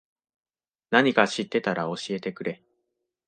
[0.89, 2.63] なにか知ってたら教えてくれ。